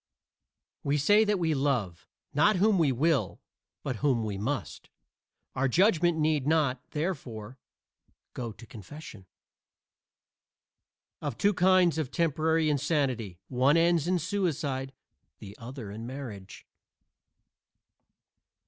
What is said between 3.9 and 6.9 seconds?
whom we must. Our judgment need not,